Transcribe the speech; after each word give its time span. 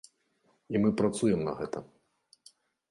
І 0.75 0.81
мы 0.85 0.89
працуем 1.03 1.39
на 1.51 1.57
гэта. 1.61 1.79